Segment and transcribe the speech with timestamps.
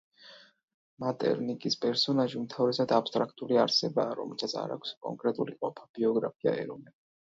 [1.03, 6.99] მეტერლინკის პერსონაჟი უმთავრესად აბსტრაქტული არსებაა, რომელსაც არ აქვს კონკრეტული ყოფა, ბიოგრაფია, ეროვნება.